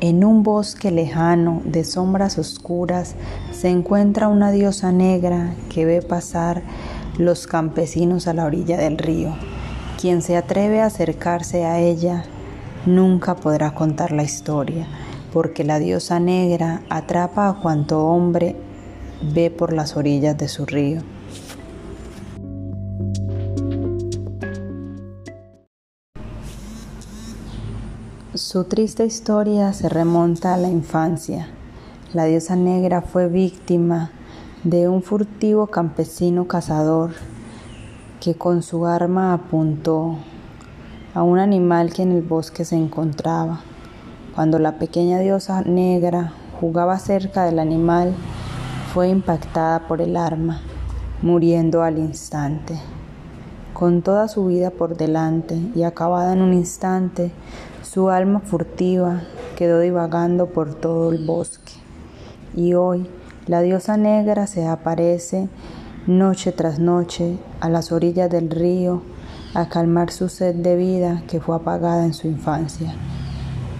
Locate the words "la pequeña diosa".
44.58-45.62